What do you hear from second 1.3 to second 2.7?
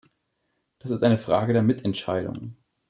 der Mitentscheidung.